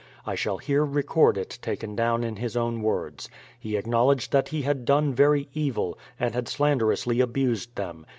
[0.25, 3.29] I shall here record it, taken down in his own words.
[3.59, 8.07] He acknowledged that he had done very evil, and had slanderously abused them.